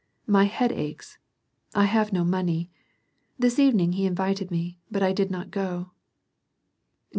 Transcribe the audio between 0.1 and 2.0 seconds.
My head aches; I